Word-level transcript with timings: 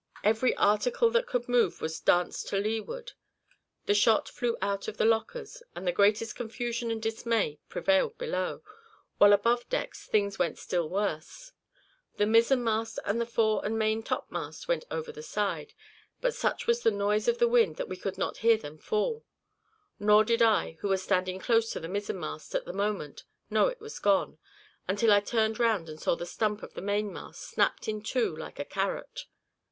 Every 0.23 0.55
article 0.57 1.11
that 1.11 1.27
could 1.27 1.47
move 1.47 1.79
was 1.79 1.99
danced 1.99 2.47
to 2.47 2.57
leeward; 2.57 3.11
the 3.85 3.93
shot 3.93 4.27
flew 4.27 4.57
out 4.59 4.87
of 4.87 4.97
the 4.97 5.05
lockers, 5.05 5.61
and 5.75 5.85
the 5.85 5.91
greatest 5.91 6.35
confusion 6.35 6.89
and 6.89 6.99
dismay 6.99 7.59
prevailed 7.69 8.17
below, 8.17 8.63
while 9.19 9.31
above 9.31 9.69
deck 9.69 9.93
things 9.93 10.39
went 10.39 10.57
still 10.57 10.89
worse; 10.89 11.51
the 12.17 12.25
mizen 12.25 12.63
mast 12.63 12.97
and 13.05 13.21
the 13.21 13.27
fore 13.27 13.63
and 13.63 13.77
main 13.77 14.01
topmast 14.01 14.67
went 14.67 14.85
over 14.89 15.11
the 15.11 15.21
side; 15.21 15.75
but 16.19 16.33
such 16.33 16.65
was 16.65 16.81
the 16.81 16.89
noise 16.89 17.27
of 17.27 17.37
the 17.37 17.47
wind, 17.47 17.75
that 17.75 17.87
we 17.87 17.95
could 17.95 18.17
not 18.17 18.37
hear 18.37 18.57
them 18.57 18.79
fall; 18.79 19.23
nor 19.99 20.23
did 20.23 20.41
I, 20.41 20.77
who 20.79 20.87
was 20.87 21.03
standing 21.03 21.37
close 21.37 21.69
to 21.73 21.79
the 21.79 21.87
mizen 21.87 22.19
mast 22.19 22.55
at 22.55 22.65
the 22.65 22.73
moment, 22.73 23.23
know 23.51 23.67
it 23.67 23.79
was 23.79 23.99
gone, 23.99 24.39
until 24.87 25.11
I 25.13 25.19
turned 25.19 25.59
round 25.59 25.87
and 25.87 26.01
saw 26.01 26.15
the 26.15 26.25
stump 26.25 26.63
of 26.63 26.73
the 26.73 26.81
mast 26.81 27.43
snapped 27.47 27.87
in 27.87 28.01
two 28.01 28.35
like 28.35 28.57
a 28.57 28.65
carrot. 28.65 29.27